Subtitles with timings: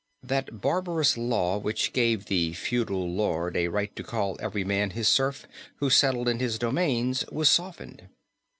[0.23, 5.07] That barbarous law which gave the feudal lord a right to call every man his
[5.07, 8.09] serf who settled in his domains was softened.